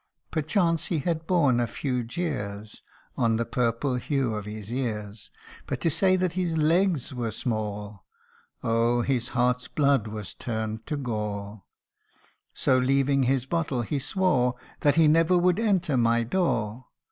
Perchance 0.31 0.87
he 0.87 0.97
had 0.97 1.27
borne 1.27 1.59
a 1.59 1.67
few 1.67 2.03
jeers 2.03 2.81
On 3.17 3.35
the 3.35 3.45
purple 3.45 3.97
hue 3.97 4.33
of 4.33 4.45
his 4.45 4.73
ears, 4.73 5.29
But 5.67 5.79
to 5.81 5.91
say 5.91 6.15
that 6.15 6.33
his 6.33 6.57
legs 6.57 7.13
were 7.13 7.29
small! 7.29 8.03
Oh! 8.63 9.03
his 9.03 9.29
heart's 9.37 9.67
blood 9.67 10.07
was 10.07 10.33
turned 10.33 10.87
to 10.87 10.97
gall. 10.97 11.67
So 12.55 12.79
leaving 12.79 13.21
his 13.29 13.45
bottle, 13.45 13.83
he 13.83 13.99
swore 13.99 14.55
That 14.79 14.95
he 14.95 15.07
never 15.07 15.37
would 15.37 15.59
enter 15.59 15.97
my 15.97 16.23
door. 16.23 16.85